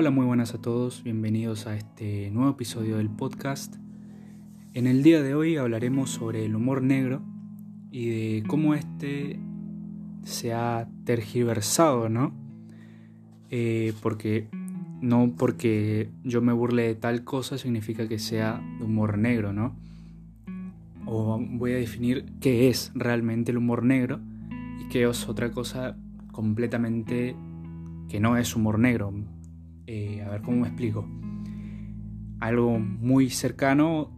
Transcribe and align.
Hola, 0.00 0.12
muy 0.12 0.26
buenas 0.26 0.54
a 0.54 0.60
todos, 0.60 1.02
bienvenidos 1.02 1.66
a 1.66 1.74
este 1.74 2.30
nuevo 2.30 2.50
episodio 2.50 2.98
del 2.98 3.10
podcast. 3.10 3.74
En 4.72 4.86
el 4.86 5.02
día 5.02 5.24
de 5.24 5.34
hoy 5.34 5.56
hablaremos 5.56 6.10
sobre 6.10 6.44
el 6.44 6.54
humor 6.54 6.82
negro 6.82 7.20
y 7.90 8.06
de 8.06 8.44
cómo 8.46 8.74
este 8.74 9.40
se 10.22 10.52
ha 10.54 10.88
tergiversado, 11.04 12.08
¿no? 12.08 12.32
Eh, 13.50 13.92
porque 14.00 14.46
no 15.00 15.34
porque 15.36 16.10
yo 16.22 16.42
me 16.42 16.52
burle 16.52 16.84
de 16.84 16.94
tal 16.94 17.24
cosa 17.24 17.58
significa 17.58 18.06
que 18.06 18.20
sea 18.20 18.62
de 18.78 18.84
humor 18.84 19.18
negro, 19.18 19.52
¿no? 19.52 19.74
O 21.06 21.40
voy 21.40 21.72
a 21.72 21.76
definir 21.76 22.24
qué 22.40 22.68
es 22.68 22.92
realmente 22.94 23.50
el 23.50 23.58
humor 23.58 23.82
negro 23.82 24.20
y 24.80 24.88
qué 24.90 25.08
es 25.08 25.28
otra 25.28 25.50
cosa 25.50 25.96
completamente 26.30 27.34
que 28.08 28.20
no 28.20 28.36
es 28.36 28.54
humor 28.54 28.78
negro, 28.78 29.12
eh, 29.90 30.22
a 30.22 30.28
ver 30.28 30.42
cómo 30.42 30.58
me 30.58 30.68
explico. 30.68 31.08
Algo 32.40 32.78
muy 32.78 33.30
cercano 33.30 34.10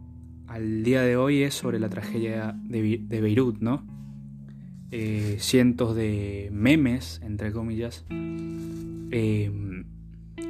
al 0.47 0.83
día 0.83 1.01
de 1.01 1.15
hoy 1.15 1.43
es 1.43 1.53
sobre 1.53 1.79
la 1.79 1.87
tragedia 1.87 2.59
de, 2.65 3.07
Beirut, 3.21 3.61
¿no? 3.61 3.81
Eh, 4.91 5.37
cientos 5.39 5.95
de 5.95 6.49
memes, 6.51 7.21
entre 7.23 7.53
comillas, 7.53 8.03
em, 8.09 9.85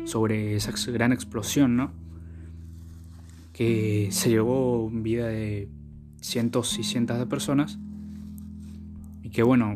sobre 0.05 0.55
esa 0.55 0.73
gran 0.91 1.11
explosión, 1.11 1.75
¿no? 1.75 1.91
Que 3.53 4.07
se 4.09 4.31
llevó 4.31 4.89
vida 4.89 5.27
de 5.27 5.69
cientos 6.19 6.79
y 6.79 6.83
cientos 6.83 7.19
de 7.19 7.27
personas. 7.27 7.77
Y 9.21 9.29
que 9.29 9.43
bueno, 9.43 9.75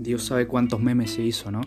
Dios 0.00 0.22
sabe 0.22 0.46
cuántos 0.46 0.80
memes 0.80 1.10
se 1.10 1.24
hizo, 1.24 1.50
¿no? 1.50 1.62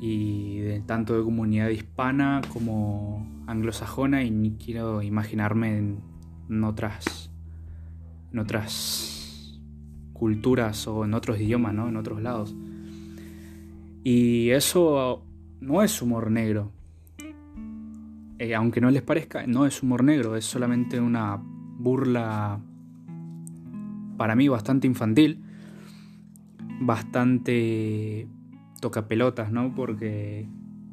Y 0.00 0.80
tanto 0.80 1.16
de 1.16 1.24
comunidad 1.24 1.68
hispana 1.68 2.42
como 2.52 3.26
anglosajona 3.46 4.22
y 4.24 4.30
ni 4.30 4.52
quiero 4.56 5.02
imaginarme 5.02 5.78
en, 5.78 6.64
otras 6.64 7.30
en 8.32 8.38
otras 8.38 9.60
culturas 10.12 10.86
o 10.86 11.04
en 11.04 11.14
otros 11.14 11.40
idiomas, 11.40 11.74
¿no? 11.74 11.88
En 11.88 11.96
otros 11.96 12.20
lados. 12.20 12.54
Y 14.04 14.50
eso 14.50 15.24
no 15.60 15.82
es 15.82 16.00
humor 16.02 16.30
negro. 16.30 16.72
Eh, 18.38 18.54
aunque 18.54 18.80
no 18.80 18.90
les 18.90 19.02
parezca, 19.02 19.46
no 19.46 19.66
es 19.66 19.82
humor 19.82 20.04
negro, 20.04 20.36
es 20.36 20.44
solamente 20.44 21.00
una 21.00 21.40
burla 21.42 22.60
para 24.16 24.34
mí 24.34 24.48
bastante 24.48 24.86
infantil, 24.86 25.42
bastante 26.80 28.28
toca 28.80 29.08
pelotas, 29.08 29.52
¿no? 29.52 29.74
Porque 29.74 30.48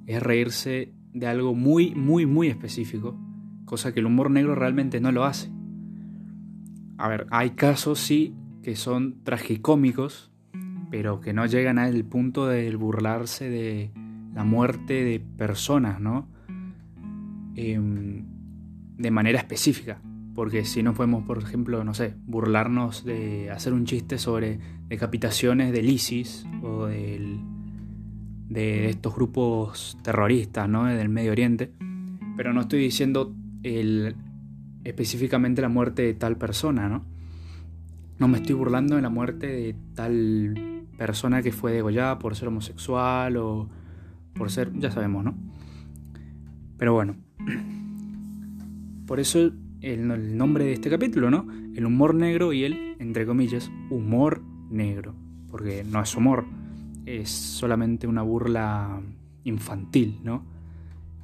es 0.05 0.21
reírse 0.21 0.93
de 1.13 1.27
algo 1.27 1.53
muy, 1.53 1.93
muy, 1.95 2.25
muy 2.25 2.47
específico, 2.47 3.17
cosa 3.65 3.93
que 3.93 3.99
el 3.99 4.05
humor 4.05 4.31
negro 4.31 4.55
realmente 4.55 4.99
no 4.99 5.11
lo 5.11 5.23
hace. 5.23 5.51
A 6.97 7.07
ver, 7.07 7.27
hay 7.31 7.51
casos 7.51 7.99
sí 7.99 8.35
que 8.61 8.75
son 8.75 9.23
tragicómicos, 9.23 10.31
pero 10.89 11.19
que 11.19 11.33
no 11.33 11.45
llegan 11.45 11.79
al 11.79 12.03
punto 12.05 12.47
de 12.47 12.75
burlarse 12.75 13.49
de 13.49 13.91
la 14.33 14.43
muerte 14.43 15.03
de 15.03 15.19
personas, 15.19 15.99
¿no? 15.99 16.27
Em, 17.55 18.25
de 18.97 19.11
manera 19.11 19.39
específica. 19.39 20.01
Porque 20.33 20.65
si 20.65 20.81
no 20.81 20.93
podemos, 20.93 21.25
por 21.25 21.37
ejemplo, 21.37 21.83
no 21.83 21.93
sé, 21.93 22.15
burlarnos 22.25 23.05
de 23.05 23.51
hacer 23.51 23.73
un 23.73 23.85
chiste 23.85 24.17
sobre 24.17 24.59
decapitaciones 24.87 25.71
del 25.71 25.89
ISIS 25.89 26.47
o 26.63 26.87
del 26.87 27.39
de 28.53 28.89
estos 28.89 29.15
grupos 29.15 29.97
terroristas 30.03 30.69
¿no? 30.69 30.85
del 30.85 31.09
Medio 31.09 31.31
Oriente, 31.31 31.71
pero 32.37 32.53
no 32.53 32.61
estoy 32.61 32.79
diciendo 32.79 33.33
el, 33.63 34.15
específicamente 34.83 35.61
la 35.61 35.69
muerte 35.69 36.03
de 36.03 36.13
tal 36.13 36.37
persona, 36.37 36.87
¿no? 36.87 37.03
No 38.19 38.27
me 38.27 38.37
estoy 38.37 38.53
burlando 38.53 38.95
de 38.95 39.01
la 39.01 39.09
muerte 39.09 39.47
de 39.47 39.75
tal 39.95 40.85
persona 40.97 41.41
que 41.41 41.51
fue 41.51 41.71
degollada 41.71 42.19
por 42.19 42.35
ser 42.35 42.47
homosexual 42.49 43.37
o 43.37 43.69
por 44.35 44.51
ser, 44.51 44.71
ya 44.77 44.91
sabemos, 44.91 45.25
¿no? 45.25 45.35
Pero 46.77 46.93
bueno, 46.93 47.15
por 49.07 49.19
eso 49.19 49.39
el, 49.39 49.53
el 49.81 50.37
nombre 50.37 50.65
de 50.65 50.73
este 50.73 50.91
capítulo, 50.91 51.31
¿no? 51.31 51.47
El 51.75 51.87
humor 51.87 52.13
negro 52.13 52.53
y 52.53 52.65
el, 52.65 52.97
entre 52.99 53.25
comillas, 53.25 53.71
humor 53.89 54.43
negro, 54.69 55.15
porque 55.49 55.83
no 55.83 56.01
es 56.01 56.15
humor, 56.15 56.45
es 57.05 57.29
solamente 57.29 58.07
una 58.07 58.21
burla 58.21 59.01
infantil, 59.43 60.19
¿no? 60.23 60.43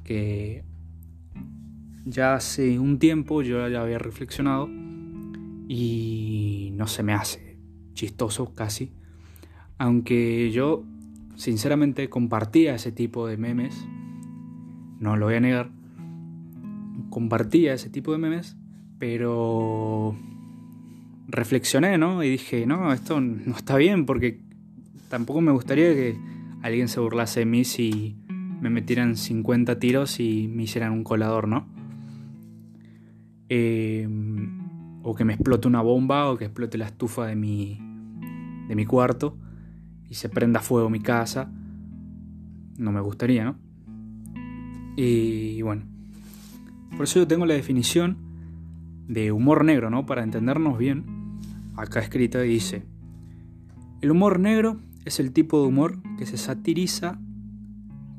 Que 0.04 0.64
ya 2.04 2.34
hace 2.34 2.78
un 2.78 2.98
tiempo 2.98 3.42
yo 3.42 3.66
ya 3.68 3.82
había 3.82 3.98
reflexionado 3.98 4.68
y 5.68 6.72
no 6.74 6.86
se 6.86 7.02
me 7.02 7.12
hace 7.12 7.56
chistoso 7.94 8.54
casi, 8.54 8.92
aunque 9.78 10.50
yo 10.50 10.84
sinceramente 11.36 12.08
compartía 12.08 12.74
ese 12.74 12.92
tipo 12.92 13.26
de 13.26 13.36
memes, 13.36 13.86
no 14.98 15.16
lo 15.16 15.26
voy 15.26 15.36
a 15.36 15.40
negar, 15.40 15.70
compartía 17.10 17.74
ese 17.74 17.88
tipo 17.90 18.12
de 18.12 18.18
memes, 18.18 18.56
pero 18.98 20.16
reflexioné, 21.28 21.98
¿no? 21.98 22.22
Y 22.22 22.30
dije, 22.30 22.66
no, 22.66 22.92
esto 22.92 23.20
no 23.20 23.56
está 23.56 23.76
bien 23.76 24.06
porque 24.06 24.40
tampoco 25.10 25.40
me 25.40 25.50
gustaría 25.50 25.92
que 25.92 26.16
alguien 26.62 26.88
se 26.88 27.00
burlase 27.00 27.40
de 27.40 27.46
mí 27.46 27.64
si 27.64 28.16
me 28.60 28.70
metieran 28.70 29.16
50 29.16 29.78
tiros 29.78 30.20
y 30.20 30.48
me 30.48 30.62
hicieran 30.62 30.92
un 30.92 31.04
colador, 31.04 31.48
¿no? 31.48 31.66
Em, 33.48 35.00
o 35.02 35.14
que 35.14 35.24
me 35.24 35.34
explote 35.34 35.66
una 35.66 35.82
bomba 35.82 36.30
o 36.30 36.38
que 36.38 36.44
explote 36.44 36.78
la 36.78 36.86
estufa 36.86 37.26
de 37.26 37.34
mi, 37.34 37.78
de 38.68 38.76
mi 38.76 38.86
cuarto 38.86 39.36
y 40.08 40.14
se 40.14 40.28
prenda 40.28 40.60
fuego 40.60 40.88
mi 40.88 41.00
casa. 41.00 41.50
No 42.78 42.92
me 42.92 43.00
gustaría, 43.00 43.44
¿no? 43.44 43.56
Y 44.96 45.60
bueno, 45.62 45.82
por 46.92 47.04
eso 47.04 47.18
yo 47.18 47.26
tengo 47.26 47.46
la 47.46 47.54
definición 47.54 48.16
de 49.08 49.32
humor 49.32 49.64
negro, 49.64 49.90
¿no? 49.90 50.06
Para 50.06 50.22
entendernos 50.22 50.78
bien, 50.78 51.04
acá 51.76 51.98
escrita 51.98 52.40
dice, 52.40 52.84
el 54.02 54.12
humor 54.12 54.38
negro 54.38 54.78
es 55.04 55.20
el 55.20 55.32
tipo 55.32 55.60
de 55.60 55.68
humor 55.68 55.98
que 56.18 56.26
se 56.26 56.36
satiriza, 56.36 57.18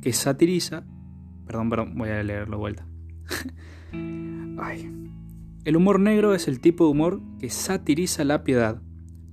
que 0.02 0.14
satiriza, 0.14 0.84
perdón, 1.46 1.70
perdón, 1.70 1.96
voy 1.96 2.10
a 2.10 2.24
leerlo 2.24 2.58
vuelta. 2.58 2.88
Ay. 4.60 4.98
El 5.64 5.76
humor 5.76 6.00
negro 6.00 6.34
es 6.34 6.48
el 6.48 6.60
tipo 6.60 6.86
de 6.86 6.92
humor 6.92 7.22
que 7.40 7.50
satiriza 7.50 8.24
la 8.24 8.44
piedad, 8.44 8.82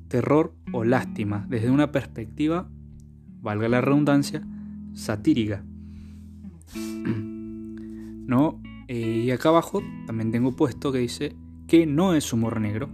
terror 0.08 0.54
o 0.72 0.84
lástima 0.84 1.46
desde 1.48 1.70
una 1.70 1.90
perspectiva, 1.90 2.68
valga 3.40 3.68
la 3.68 3.80
redundancia, 3.80 4.46
satírica. 4.92 5.64
¿No? 6.74 8.60
Eh, 8.88 9.22
y 9.24 9.30
acá 9.30 9.48
abajo 9.48 9.82
también 10.06 10.30
tengo 10.30 10.54
puesto 10.54 10.92
que 10.92 10.98
dice 10.98 11.34
que 11.66 11.86
no 11.86 12.14
es 12.14 12.30
humor 12.32 12.60
negro. 12.60 12.90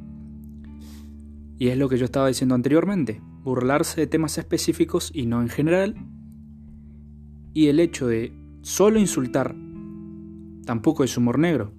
Y 1.59 1.69
es 1.69 1.79
lo 1.79 1.89
que 1.89 1.99
yo 1.99 2.05
estaba 2.05 2.29
diciendo 2.29 2.55
anteriormente 2.55 3.21
burlarse 3.45 4.01
de 4.01 4.07
temas 4.09 4.39
específicos 4.39 5.13
y 5.15 5.27
no 5.27 5.41
en 5.41 5.49
general. 5.49 5.95
Y 7.53 7.69
el 7.69 7.79
hecho 7.79 8.09
de 8.09 8.33
solo 8.63 8.99
insultar 8.99 9.55
tampoco 10.65 11.05
es 11.05 11.17
humor 11.17 11.39
negro. 11.39 11.73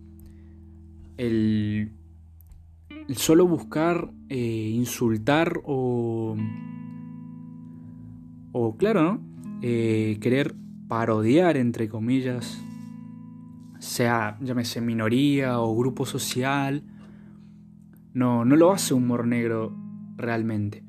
El, 1.17 1.91
solo 3.15 3.45
buscar 3.47 4.11
eh, 4.29 4.69
insultar 4.73 5.59
o, 5.65 6.37
o 8.53 8.77
claro, 8.77 9.03
¿no? 9.03 9.21
Eh, 9.61 10.17
querer 10.21 10.55
parodiar, 10.87 11.57
entre 11.57 11.89
comillas, 11.89 12.61
sea, 13.79 14.37
llámese 14.41 14.81
minoría 14.81 15.59
o 15.59 15.75
grupo 15.75 16.05
social, 16.05 16.83
no, 18.13 18.45
no 18.45 18.55
lo 18.55 18.71
hace 18.71 18.93
humor 18.93 19.27
negro 19.27 19.75
realmente. 20.17 20.84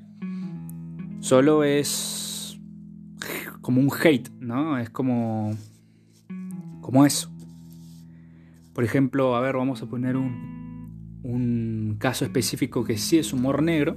Solo 1.21 1.65
es 1.65 2.59
como 3.61 3.81
un 3.81 3.91
hate, 4.03 4.31
¿no? 4.39 4.79
Es 4.79 4.91
como 4.91 5.57
como 6.87 7.05
eso. 7.05 7.33
Por 8.73 8.85
ejemplo, 8.85 9.35
a 9.35 9.41
ver, 9.41 9.57
vamos 9.57 9.83
a 9.83 9.87
poner 9.87 10.17
un, 10.17 11.19
un 11.25 11.97
caso 11.99 12.25
específico 12.25 12.85
que 12.85 12.97
sí 12.97 13.19
es 13.19 13.33
humor 13.33 13.61
negro 13.61 13.97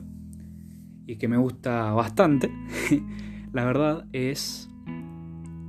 y 1.06 1.18
que 1.18 1.28
me 1.28 1.38
gusta 1.38 1.92
bastante. 1.92 2.52
La 3.54 3.64
verdad 3.64 4.08
es 4.12 4.72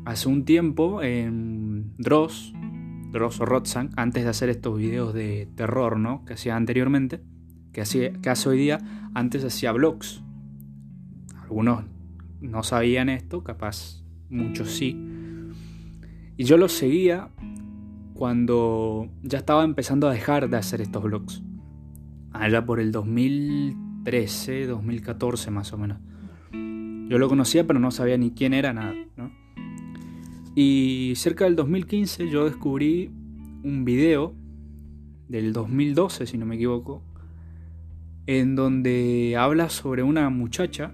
hace 0.06 0.30
un 0.30 0.46
tiempo 0.46 1.02
en 1.02 1.92
Dross, 1.98 2.54
Dross 3.12 3.40
o 3.40 3.44
Rotzang, 3.44 3.90
antes 3.96 4.24
de 4.24 4.30
hacer 4.30 4.48
estos 4.48 4.78
videos 4.78 5.12
de 5.12 5.46
terror, 5.56 5.98
¿no? 5.98 6.24
Que 6.24 6.32
hacía 6.32 6.56
anteriormente, 6.56 7.20
que, 7.72 7.82
que 8.22 8.30
hace 8.30 8.48
hoy 8.48 8.56
día, 8.56 8.78
antes 9.12 9.44
hacía 9.44 9.72
vlogs 9.72 10.22
algunos 11.50 11.82
no 12.40 12.62
sabían 12.62 13.08
esto, 13.08 13.42
capaz 13.42 14.04
muchos 14.28 14.70
sí. 14.70 14.96
Y 16.36 16.44
yo 16.44 16.56
lo 16.56 16.68
seguía 16.68 17.28
cuando 18.14 19.08
ya 19.22 19.38
estaba 19.38 19.64
empezando 19.64 20.08
a 20.08 20.12
dejar 20.12 20.48
de 20.48 20.56
hacer 20.56 20.80
estos 20.80 21.02
vlogs. 21.02 21.42
Allá 22.32 22.64
por 22.64 22.78
el 22.78 22.92
2013, 22.92 24.66
2014 24.66 25.50
más 25.50 25.72
o 25.72 25.78
menos. 25.78 25.98
Yo 26.52 27.18
lo 27.18 27.28
conocía 27.28 27.66
pero 27.66 27.80
no 27.80 27.90
sabía 27.90 28.16
ni 28.16 28.30
quién 28.30 28.54
era 28.54 28.72
nada. 28.72 28.94
Y 30.54 31.14
cerca 31.16 31.46
del 31.46 31.56
2015 31.56 32.30
yo 32.30 32.44
descubrí 32.44 33.10
un 33.64 33.84
video 33.84 34.34
del 35.26 35.52
2012, 35.52 36.26
si 36.26 36.38
no 36.38 36.46
me 36.46 36.54
equivoco, 36.54 37.02
en 38.26 38.54
donde 38.54 39.36
habla 39.36 39.68
sobre 39.68 40.04
una 40.04 40.30
muchacha, 40.30 40.92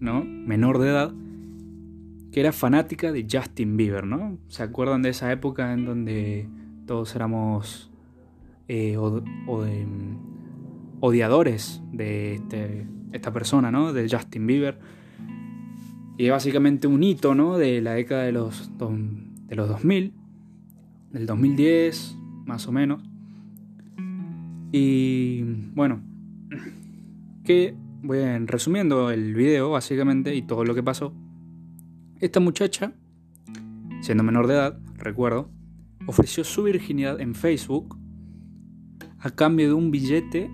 ¿no? 0.00 0.24
Menor 0.24 0.78
de 0.78 0.88
edad, 0.88 1.12
que 2.32 2.40
era 2.40 2.52
fanática 2.52 3.12
de 3.12 3.26
Justin 3.30 3.76
Bieber, 3.76 4.06
¿no? 4.06 4.38
¿Se 4.48 4.62
acuerdan 4.62 5.02
de 5.02 5.10
esa 5.10 5.32
época 5.32 5.72
en 5.72 5.84
donde 5.84 6.48
todos 6.86 7.14
éramos 7.14 7.90
eh, 8.68 8.96
mm, 8.98 10.16
odiadores 11.00 11.82
de 11.92 12.34
este, 12.34 12.86
esta 13.12 13.32
persona, 13.32 13.70
¿no? 13.70 13.92
De 13.92 14.08
Justin 14.08 14.46
Bieber. 14.46 14.78
Y 16.18 16.28
básicamente 16.28 16.86
un 16.86 17.02
hito, 17.02 17.34
¿no? 17.34 17.58
De 17.58 17.80
la 17.80 17.92
década 17.92 18.24
de 18.24 18.32
los, 18.32 18.70
de 18.78 19.56
los 19.56 19.68
2000, 19.68 20.12
del 21.12 21.26
2010, 21.26 22.16
más 22.46 22.66
o 22.66 22.72
menos. 22.72 23.02
Y 24.72 25.42
bueno, 25.74 26.00
que 27.44 27.74
voy 28.06 28.18
resumiendo 28.46 29.10
el 29.10 29.34
video 29.34 29.70
básicamente 29.70 30.34
y 30.34 30.42
todo 30.42 30.64
lo 30.64 30.74
que 30.74 30.82
pasó. 30.82 31.12
Esta 32.20 32.40
muchacha, 32.40 32.92
siendo 34.00 34.22
menor 34.22 34.46
de 34.46 34.54
edad, 34.54 34.78
recuerdo, 34.96 35.50
ofreció 36.06 36.44
su 36.44 36.62
virginidad 36.62 37.20
en 37.20 37.34
Facebook 37.34 37.98
a 39.18 39.30
cambio 39.30 39.68
de 39.68 39.74
un 39.74 39.90
billete 39.90 40.50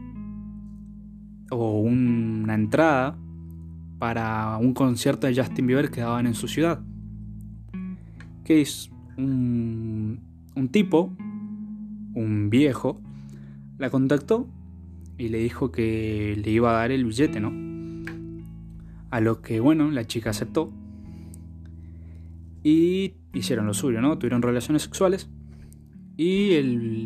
o 1.51 1.81
una 1.81 2.55
entrada 2.55 3.19
para 3.99 4.57
un 4.57 4.73
concierto 4.75 5.27
de 5.27 5.37
Justin 5.37 5.67
Bieber 5.67 5.91
que 5.91 6.01
daban 6.01 6.27
en 6.27 6.35
su 6.35 6.49
ciudad. 6.49 6.81
Que 8.45 8.61
es 8.63 8.91
un, 9.17 10.21
un 10.57 10.69
tipo, 10.71 11.13
un 12.15 12.49
viejo, 12.51 13.01
la 13.79 13.91
contactó 13.91 14.49
y 15.19 15.29
le 15.29 15.39
dijo 15.39 15.71
que 15.71 16.41
le 16.43 16.51
iba 16.51 16.71
a 16.71 16.81
dar 16.81 16.91
el 16.91 17.05
billete, 17.05 17.41
¿no? 17.41 17.53
A 19.11 19.21
lo 19.21 19.43
que, 19.43 19.61
bueno, 19.61 19.91
la 19.91 20.07
chica 20.07 20.31
aceptó. 20.31 20.73
Y 22.65 23.15
hicieron 23.33 23.67
lo 23.67 23.75
suyo, 23.75 24.01
¿no? 24.01 24.19
Tuvieron 24.19 24.43
relaciones 24.43 24.83
sexuales. 24.83 25.29
Y 26.17 26.53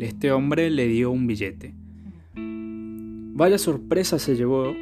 este 0.03 0.31
hombre 0.31 0.69
le 0.69 0.87
dio 0.87 1.11
un 1.11 1.27
billete. 1.27 1.73
Vaya 2.35 3.57
sorpresa 3.57 4.19
se 4.19 4.35
llevó 4.35 4.73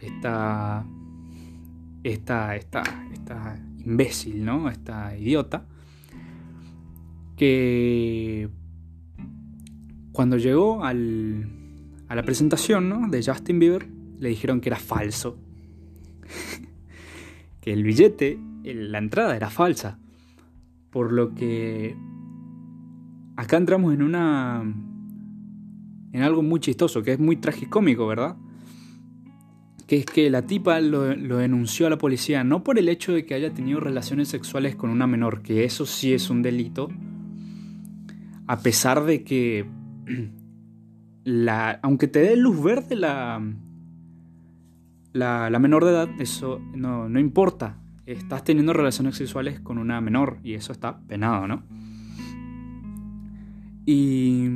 esta, 0.00 0.86
esta, 2.02 2.56
esta, 2.56 2.82
esta 3.12 3.58
imbécil, 3.84 4.44
¿no? 4.44 4.68
Esta 4.68 5.16
idiota. 5.16 5.66
Que 7.36 8.48
cuando 10.12 10.36
llegó 10.36 10.84
al, 10.84 11.63
a 12.14 12.16
la 12.16 12.22
presentación 12.22 12.88
¿no? 12.88 13.08
de 13.08 13.24
Justin 13.24 13.58
Bieber, 13.58 13.88
le 14.20 14.28
dijeron 14.28 14.60
que 14.60 14.68
era 14.68 14.78
falso. 14.78 15.36
que 17.60 17.72
el 17.72 17.82
billete, 17.82 18.38
la 18.62 18.98
entrada 18.98 19.34
era 19.34 19.50
falsa. 19.50 19.98
Por 20.90 21.12
lo 21.12 21.34
que 21.34 21.96
acá 23.34 23.56
entramos 23.56 23.92
en 23.92 24.02
una. 24.02 24.62
en 26.12 26.22
algo 26.22 26.42
muy 26.42 26.60
chistoso, 26.60 27.02
que 27.02 27.14
es 27.14 27.18
muy 27.18 27.34
tragicómico, 27.36 28.06
¿verdad? 28.06 28.36
Que 29.88 29.96
es 29.96 30.06
que 30.06 30.30
la 30.30 30.42
tipa 30.42 30.80
lo, 30.80 31.16
lo, 31.16 31.38
denunció 31.38 31.88
a 31.88 31.90
la 31.90 31.98
policía 31.98 32.44
no 32.44 32.62
por 32.62 32.78
el 32.78 32.88
hecho 32.88 33.12
de 33.12 33.26
que 33.26 33.34
haya 33.34 33.52
tenido 33.52 33.80
relaciones 33.80 34.28
sexuales 34.28 34.76
con 34.76 34.90
una 34.90 35.08
menor, 35.08 35.42
que 35.42 35.64
eso 35.64 35.84
sí 35.84 36.14
es 36.14 36.30
un 36.30 36.42
delito, 36.42 36.90
a 38.46 38.60
pesar 38.60 39.04
de 39.04 39.24
que 39.24 39.66
la, 41.24 41.80
aunque 41.82 42.06
te 42.06 42.20
dé 42.20 42.36
luz 42.36 42.62
verde 42.62 42.96
la, 42.96 43.42
la, 45.12 45.58
menor 45.58 45.84
de 45.84 45.90
edad, 45.90 46.08
eso 46.18 46.60
no, 46.74 47.08
no, 47.08 47.18
importa. 47.18 47.78
Estás 48.06 48.44
teniendo 48.44 48.74
relaciones 48.74 49.16
sexuales 49.16 49.60
con 49.60 49.78
una 49.78 50.00
menor 50.00 50.38
y 50.42 50.54
eso 50.54 50.72
está 50.72 51.00
penado, 51.06 51.48
¿no? 51.48 51.62
Y, 53.86 54.48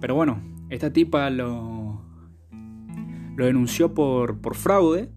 pero 0.00 0.16
bueno, 0.16 0.40
esta 0.68 0.92
tipa 0.92 1.30
lo, 1.30 2.02
lo 3.36 3.46
denunció 3.46 3.94
por, 3.94 4.40
por 4.40 4.56
fraude. 4.56 5.12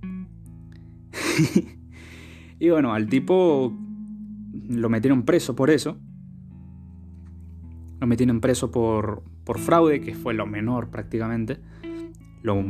y 2.60 2.70
bueno, 2.70 2.94
al 2.94 3.08
tipo 3.08 3.74
lo 4.70 4.90
metieron 4.90 5.24
preso 5.24 5.56
por 5.56 5.72
eso. 5.72 5.98
Lo 8.00 8.08
metieron 8.08 8.42
preso 8.42 8.70
por, 8.72 9.24
por 9.46 9.60
fraude, 9.60 10.02
que 10.02 10.16
fue 10.16 10.34
lo 10.34 10.46
menor 10.46 10.90
prácticamente. 10.90 11.60
Lo, 12.42 12.64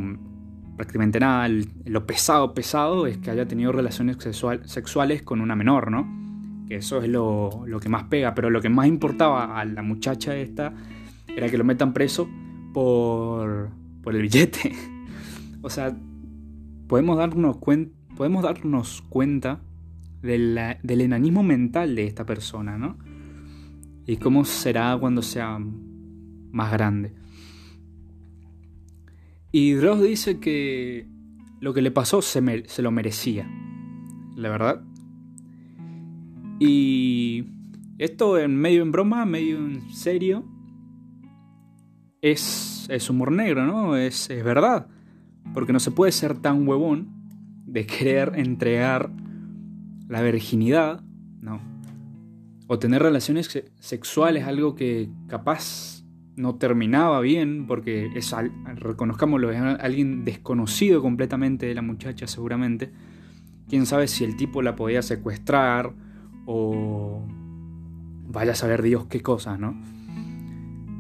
prácticamente 0.76 1.20
nada, 1.20 1.48
lo 1.86 2.06
pesado, 2.06 2.54
pesado 2.54 3.08
es 3.08 3.18
que 3.18 3.32
haya 3.32 3.48
tenido 3.48 3.72
relaciones 3.72 4.18
sexuales 4.66 5.24
con 5.24 5.42
una 5.42 5.56
menor, 5.56 5.90
¿no? 5.90 6.08
Que 6.68 6.76
eso 6.76 7.02
es 7.02 7.10
lo, 7.10 7.64
lo, 7.66 7.80
que 7.80 7.90
más 7.90 8.04
pega, 8.06 8.36
pero 8.36 8.50
lo 8.50 8.62
que 8.62 8.70
más 8.70 8.88
importaba 8.88 9.60
a 9.60 9.66
la 9.66 9.82
muchacha 9.82 10.36
esta 10.36 10.74
era 11.36 11.50
que 11.50 11.58
lo 11.58 11.64
metan 11.64 11.94
preso 11.94 12.28
por, 12.74 13.70
por 14.02 14.16
el 14.16 14.24
billete. 14.24 14.74
o 15.62 15.70
sea, 15.70 15.96
podemos 16.88 17.18
darnos, 17.18 17.58
podemos 18.16 18.44
darnos 18.44 19.02
cuenta 19.10 19.62
del 20.22 21.02
enanismo 21.02 21.44
mental 21.44 21.96
de 21.96 22.06
esta 22.06 22.26
persona, 22.26 22.78
¿no? 22.78 22.98
Y 24.08 24.18
cómo 24.18 24.44
será 24.46 24.98
cuando 25.00 25.22
sea 25.22 25.60
más 26.56 26.72
grande. 26.72 27.14
Y 29.52 29.74
Dross 29.74 30.02
dice 30.02 30.40
que 30.40 31.08
lo 31.60 31.74
que 31.74 31.82
le 31.82 31.92
pasó 31.92 32.22
se, 32.22 32.64
se 32.68 32.82
lo 32.82 32.92
merecía, 32.92 33.48
la 34.36 34.50
verdad. 34.50 34.82
Y 36.60 37.46
esto 37.98 38.40
en 38.40 38.56
medio 38.56 38.82
en 38.84 38.92
broma, 38.92 39.26
medio 39.26 39.58
en 39.58 39.82
serio, 39.92 40.46
es, 42.22 42.88
es 42.90 43.10
humor 43.10 43.32
negro, 43.32 43.66
¿no? 43.66 43.98
Es, 43.98 44.30
es 44.30 44.44
verdad. 44.44 44.88
Porque 45.54 45.74
no 45.74 45.80
se 45.80 45.92
puede 45.92 46.12
ser 46.14 46.38
tan 46.40 46.66
huevón 46.68 47.10
de 47.66 47.86
querer 47.86 48.32
entregar 48.36 49.12
la 50.08 50.22
virginidad, 50.22 51.04
¿no? 51.42 51.60
O 52.68 52.80
tener 52.80 53.02
relaciones 53.02 53.64
sexuales, 53.80 54.46
algo 54.46 54.76
que 54.76 55.10
capaz 55.28 55.95
no 56.36 56.56
terminaba 56.56 57.22
bien, 57.22 57.66
porque 57.68 58.12
es, 58.16 58.34
reconozcámoslo, 58.76 59.52
es 59.52 59.60
alguien 59.60 60.26
desconocido 60.26 61.02
completamente 61.02 61.66
de 61.66 61.76
la 61.76 61.82
muchacha 61.82 62.28
seguramente. 62.28 62.92
Quién 63.70 63.86
sabe 63.86 64.08
si 64.08 64.24
el 64.24 64.36
tipo 64.36 64.62
la 64.62 64.76
podía 64.76 65.02
secuestrar 65.02 65.94
o 66.46 67.22
vaya 68.28 68.52
a 68.52 68.56
saber 68.56 68.82
Dios 68.82 69.06
qué 69.08 69.22
cosa, 69.22 69.58
¿no? 69.58 69.76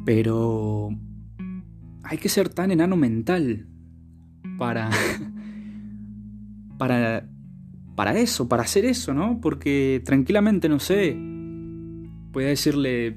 Pero 0.05 0.91
hay 2.03 2.17
que 2.17 2.29
ser 2.29 2.49
tan 2.49 2.71
enano 2.71 2.95
mental 2.95 3.67
para 4.57 4.89
para 6.77 7.27
para 7.95 8.17
eso, 8.17 8.49
para 8.49 8.63
hacer 8.63 8.85
eso, 8.85 9.13
¿no? 9.13 9.39
Porque 9.41 10.01
tranquilamente, 10.03 10.67
no 10.67 10.79
sé, 10.79 11.17
puede 12.31 12.49
decirle 12.49 13.15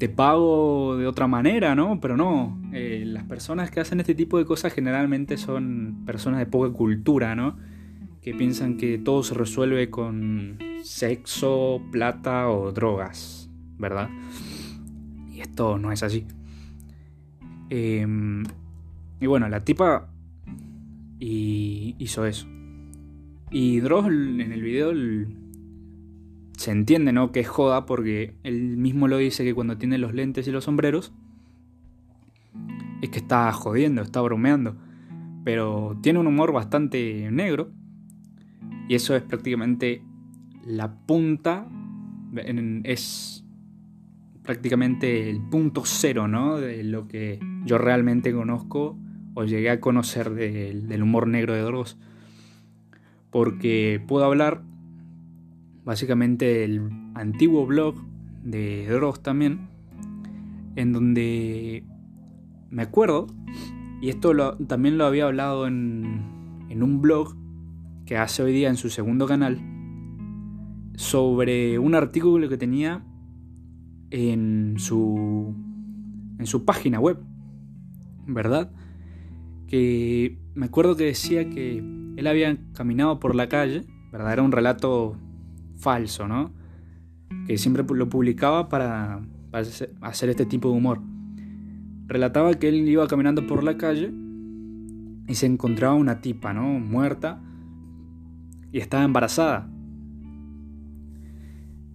te 0.00 0.08
pago 0.08 0.96
de 0.96 1.06
otra 1.06 1.26
manera, 1.26 1.74
¿no? 1.74 2.00
Pero 2.00 2.16
no, 2.16 2.58
eh, 2.72 3.04
las 3.06 3.24
personas 3.24 3.70
que 3.70 3.80
hacen 3.80 4.00
este 4.00 4.14
tipo 4.14 4.38
de 4.38 4.46
cosas 4.46 4.72
generalmente 4.72 5.36
son 5.36 6.04
personas 6.06 6.40
de 6.40 6.46
poca 6.46 6.72
cultura, 6.72 7.36
¿no? 7.36 7.58
Que 8.22 8.32
piensan 8.32 8.78
que 8.78 8.96
todo 8.96 9.22
se 9.22 9.34
resuelve 9.34 9.90
con 9.90 10.58
sexo, 10.82 11.82
plata 11.92 12.48
o 12.48 12.72
drogas, 12.72 13.50
¿verdad? 13.76 14.08
Y 15.30 15.40
esto 15.40 15.76
no 15.76 15.92
es 15.92 16.02
así. 16.02 16.26
Em, 17.68 18.44
y 19.20 19.26
bueno, 19.26 19.50
la 19.50 19.60
tipa 19.60 20.08
hizo 21.18 22.24
eso. 22.24 22.46
Y 23.50 23.80
Dross 23.80 24.06
en 24.06 24.40
el 24.40 24.62
video 24.62 24.92
se 26.60 26.72
entiende, 26.72 27.10
¿no? 27.10 27.32
Que 27.32 27.40
es 27.40 27.48
joda 27.48 27.86
porque 27.86 28.34
él 28.42 28.76
mismo 28.76 29.08
lo 29.08 29.16
dice 29.16 29.44
que 29.44 29.54
cuando 29.54 29.78
tiene 29.78 29.96
los 29.96 30.12
lentes 30.12 30.46
y 30.46 30.50
los 30.50 30.64
sombreros 30.64 31.10
es 33.00 33.08
que 33.08 33.18
está 33.18 33.50
jodiendo, 33.50 34.02
está 34.02 34.20
bromeando. 34.20 34.76
Pero 35.42 35.98
tiene 36.02 36.18
un 36.18 36.26
humor 36.26 36.52
bastante 36.52 37.30
negro 37.32 37.70
y 38.90 38.94
eso 38.94 39.16
es 39.16 39.22
prácticamente 39.22 40.02
la 40.62 40.92
punta 40.92 41.66
es 42.84 43.42
prácticamente 44.42 45.30
el 45.30 45.40
punto 45.40 45.84
cero, 45.86 46.28
¿no? 46.28 46.58
De 46.58 46.84
lo 46.84 47.08
que 47.08 47.40
yo 47.64 47.78
realmente 47.78 48.34
conozco 48.34 48.98
o 49.32 49.44
llegué 49.44 49.70
a 49.70 49.80
conocer 49.80 50.28
del 50.34 51.02
humor 51.02 51.26
negro 51.26 51.54
de 51.54 51.62
Dross. 51.62 51.96
Porque 53.30 54.04
puedo 54.06 54.26
hablar 54.26 54.62
básicamente 55.90 56.44
del 56.60 56.88
antiguo 57.16 57.66
blog 57.66 57.96
de 58.44 58.86
Dross 58.86 59.24
también, 59.24 59.68
en 60.76 60.92
donde 60.92 61.82
me 62.70 62.82
acuerdo, 62.82 63.26
y 64.00 64.08
esto 64.08 64.56
también 64.68 64.98
lo 64.98 65.04
había 65.04 65.24
hablado 65.24 65.66
en, 65.66 66.68
en 66.68 66.84
un 66.84 67.02
blog 67.02 67.34
que 68.06 68.16
hace 68.16 68.40
hoy 68.44 68.52
día 68.52 68.68
en 68.68 68.76
su 68.76 68.88
segundo 68.88 69.26
canal, 69.26 69.58
sobre 70.94 71.80
un 71.80 71.96
artículo 71.96 72.48
que 72.48 72.56
tenía 72.56 73.04
en 74.10 74.76
su, 74.78 75.56
en 76.38 76.46
su 76.46 76.64
página 76.64 77.00
web, 77.00 77.18
¿verdad? 78.28 78.70
Que 79.66 80.38
me 80.54 80.66
acuerdo 80.66 80.94
que 80.94 81.06
decía 81.06 81.50
que 81.50 81.78
él 81.78 82.26
había 82.28 82.56
caminado 82.74 83.18
por 83.18 83.34
la 83.34 83.48
calle, 83.48 83.86
¿verdad? 84.12 84.34
Era 84.34 84.42
un 84.44 84.52
relato 84.52 85.16
falso, 85.80 86.28
¿no? 86.28 86.52
Que 87.46 87.58
siempre 87.58 87.84
lo 87.84 88.08
publicaba 88.08 88.68
para, 88.68 89.20
hacer 90.00 90.28
este 90.28 90.46
tipo 90.46 90.70
de 90.70 90.76
humor. 90.76 91.00
Relataba 92.06 92.54
que 92.54 92.68
él 92.68 92.88
iba 92.88 93.06
caminando 93.06 93.46
por 93.46 93.64
la 93.64 93.76
calle 93.76 94.12
y 95.26 95.34
se 95.34 95.46
encontraba 95.46 95.94
una 95.94 96.20
tipa, 96.20 96.52
¿no? 96.52 96.78
Muerta 96.78 97.40
y 98.72 98.78
estaba 98.78 99.04
embarazada. 99.04 99.68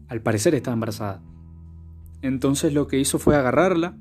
Al 0.08 0.22
parecer 0.22 0.56
estaba 0.56 0.74
embarazada. 0.74 1.22
Entonces 2.22 2.74
lo 2.74 2.88
que 2.88 3.00
hizo 3.00 3.20
fue 3.20 3.36
agarrarla, 3.36 3.98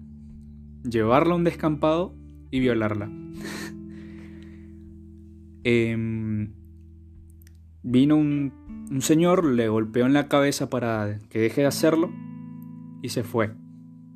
llevarla 0.89 1.35
a 1.35 1.37
un 1.37 1.45
descampado 1.45 2.15
y 2.51 2.61
violarla. 2.61 3.11
Em, 5.67 6.53
vino 7.85 8.17
un, 8.17 8.53
señor, 9.01 9.45
le 9.45 9.69
golpeó 9.69 10.07
en 10.07 10.15
la 10.15 10.29
cabeza 10.29 10.71
para 10.71 11.21
que 11.29 11.39
deje 11.39 11.61
de 11.61 11.67
hacerlo 11.69 12.11
y 13.03 13.11
se 13.11 13.23
fue, 13.23 13.55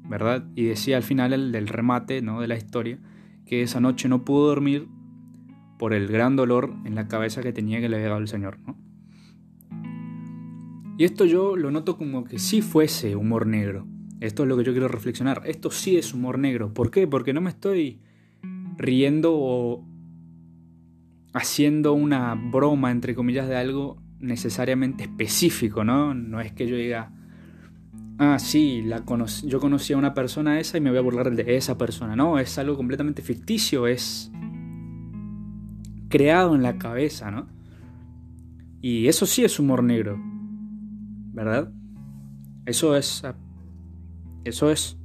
¿verdad? 0.09 0.49
Y 0.57 0.65
decía 0.65 0.97
al 0.97 1.03
final 1.03 1.33
el 1.33 1.53
del 1.53 1.69
remate 1.69 2.23
¿no? 2.23 2.41
de 2.41 2.49
la 2.49 2.57
historia 2.57 2.99
que 3.47 3.63
esa 3.63 3.81
noche 3.81 4.09
no 4.09 4.25
pudo 4.25 4.49
dormir 4.49 4.89
por 5.79 5.93
el 5.93 6.09
gran 6.09 6.35
dolor 6.35 6.75
en 6.85 6.95
la 6.95 7.07
cabeza 7.07 7.43
que 7.43 7.53
tenía 7.53 7.81
que 7.81 7.89
le 7.89 7.97
había 7.97 8.09
dado 8.09 8.21
el 8.21 8.29
señor, 8.29 8.59
¿no? 8.67 8.77
Y 10.99 11.05
esto 11.05 11.25
yo 11.25 11.55
lo 11.55 11.71
noto 11.71 11.97
como 11.97 12.25
que 12.25 12.41
si 12.41 12.61
fuese 12.61 13.15
humor 13.15 13.47
negro. 13.47 13.87
Esto 14.19 14.43
es 14.43 14.49
lo 14.49 14.57
que 14.57 14.65
yo 14.65 14.73
quiero 14.73 14.89
reflexionar. 14.89 15.43
Esto 15.45 15.71
sí 15.71 15.97
es 15.97 16.13
humor 16.13 16.41
negro. 16.41 16.75
¿Por 16.75 16.91
qué? 16.91 17.07
Porque 17.07 17.33
no 17.33 17.41
me 17.41 17.51
estoy 17.51 18.01
riendo 18.77 19.33
o 19.33 19.88
haciendo 21.39 21.93
una 21.93 22.35
broma, 22.35 22.91
entre 22.91 23.15
comillas, 23.15 23.49
de 23.49 23.57
algo 23.57 24.03
necesariamente 24.21 25.05
específico, 25.05 25.85
¿no? 25.85 26.15
No 26.15 26.41
es 26.41 26.53
que 26.53 26.67
yo 26.67 26.77
diga, 26.77 27.13
ah, 28.19 28.39
sí, 28.39 28.83
la 28.83 29.05
yo 29.45 29.61
conocí 29.61 29.93
a 29.93 29.97
una 29.97 30.15
persona 30.15 30.61
esa 30.61 30.77
y 30.79 30.81
me 30.81 30.91
voy 30.91 30.99
a 30.99 31.03
burlar 31.03 31.35
de 31.35 31.57
esa 31.57 31.79
persona. 31.79 32.17
No, 32.17 32.39
es 32.39 32.59
algo 32.59 32.77
completamente 32.77 33.23
ficticio, 33.23 33.87
es 33.87 34.31
creado 36.09 36.55
en 36.55 36.63
la 36.63 36.79
cabeza, 36.79 37.31
¿no? 37.31 37.49
Y 38.81 39.09
eso 39.09 39.27
sí 39.27 39.45
es 39.45 39.59
humor 39.59 39.83
negro. 39.83 40.19
¿verdad? 41.39 41.73
Eso 42.67 42.97
es. 42.97 43.23
Eso 44.45 44.71
es, 44.71 44.99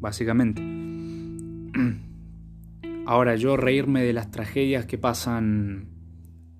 básicamente. 0.00 0.62
Ahora, 3.06 3.36
yo 3.36 3.56
reírme 3.56 4.02
de 4.02 4.12
las 4.12 4.32
tragedias 4.32 4.84
que 4.84 4.98
pasan. 4.98 5.86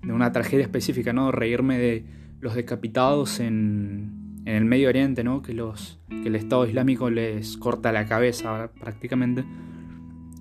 De 0.03 0.13
una 0.13 0.31
tragedia 0.31 0.63
específica, 0.63 1.13
¿no? 1.13 1.33
Reírme 1.33 1.79
de 1.79 2.05
los 2.41 2.55
decapitados 2.55 3.41
en, 3.41 4.43
en 4.45 4.55
el 4.55 4.65
Medio 4.65 4.89
Oriente, 4.89 5.25
¿no? 5.25 5.43
Que, 5.43 5.53
los, 5.53 5.99
que 6.09 6.29
el 6.29 6.37
Estado 6.37 6.65
Islámico 6.65 7.11
les 7.11 7.57
corta 7.57 7.91
la 7.91 8.07
cabeza 8.07 8.71
prácticamente. 8.79 9.45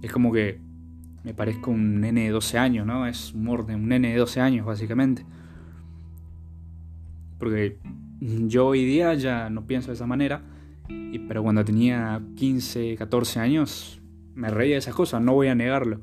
Es 0.03 0.11
como 0.11 0.31
que 0.31 0.59
me 1.23 1.33
parezco 1.33 1.71
un 1.71 2.01
nene 2.01 2.25
de 2.25 2.29
12 2.29 2.59
años, 2.59 2.85
¿no? 2.85 3.07
Es 3.07 3.33
humor 3.33 3.65
de 3.65 3.73
un 3.73 3.87
nene 3.87 4.11
de 4.11 4.17
12 4.17 4.41
años, 4.41 4.67
básicamente. 4.67 5.25
Porque 7.39 7.79
yo 8.19 8.67
hoy 8.67 8.85
día 8.85 9.15
ya 9.15 9.49
no 9.49 9.65
pienso 9.65 9.87
de 9.87 9.95
esa 9.95 10.05
manera, 10.05 10.43
pero 11.27 11.41
cuando 11.41 11.65
tenía 11.65 12.21
15, 12.35 12.95
14 12.95 13.39
años 13.39 14.01
me 14.35 14.49
reía 14.49 14.75
de 14.75 14.79
esas 14.79 14.93
cosas, 14.93 15.21
no 15.21 15.33
voy 15.33 15.47
a 15.47 15.55
negarlo. 15.55 16.01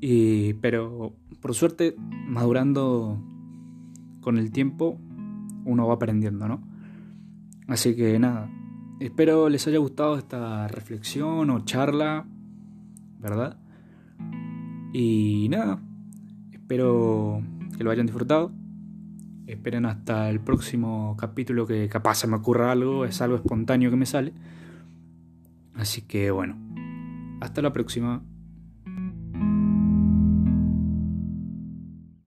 Y, 0.00 0.54
pero 0.54 1.14
por 1.40 1.54
suerte, 1.54 1.94
madurando 2.26 3.22
con 4.20 4.38
el 4.38 4.50
tiempo, 4.50 4.98
uno 5.64 5.86
va 5.86 5.94
aprendiendo, 5.94 6.48
¿no? 6.48 6.62
Así 7.68 7.94
que 7.94 8.18
nada, 8.18 8.50
espero 8.98 9.48
les 9.48 9.66
haya 9.68 9.78
gustado 9.78 10.16
esta 10.18 10.66
reflexión 10.68 11.50
o 11.50 11.64
charla, 11.64 12.26
¿verdad? 13.18 13.58
Y 14.92 15.48
nada, 15.50 15.80
espero 16.52 17.42
que 17.76 17.84
lo 17.84 17.90
hayan 17.90 18.06
disfrutado. 18.06 18.52
Esperen 19.46 19.84
hasta 19.84 20.30
el 20.30 20.40
próximo 20.40 21.16
capítulo 21.18 21.66
que 21.66 21.88
capaz 21.88 22.16
se 22.16 22.26
me 22.26 22.36
ocurra 22.36 22.70
algo, 22.72 23.04
es 23.04 23.20
algo 23.20 23.36
espontáneo 23.36 23.90
que 23.90 23.96
me 23.96 24.06
sale. 24.06 24.32
Así 25.74 26.02
que 26.02 26.30
bueno, 26.30 26.58
hasta 27.40 27.62
la 27.62 27.72
próxima. 27.72 28.22